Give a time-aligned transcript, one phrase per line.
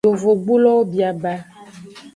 [0.07, 1.33] Yovogbulowo bia ba.